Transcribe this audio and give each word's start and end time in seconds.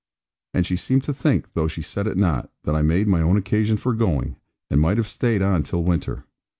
And 0.55 0.65
she 0.65 0.77
seemed 0.77 1.03
to 1.03 1.13
think, 1.13 1.53
though 1.53 1.67
she 1.67 1.83
said 1.83 2.07
it 2.07 2.17
not, 2.17 2.49
that 2.63 2.73
I 2.75 2.81
made 2.81 3.07
my 3.07 3.21
own 3.21 3.37
occasion 3.37 3.77
for 3.77 3.93
going, 3.93 4.35
and 4.71 4.81
might 4.81 4.97
have 4.97 5.05
stayed 5.05 5.43
on 5.43 5.61
till 5.61 5.83
the 5.83 5.89
winter. 5.89 6.25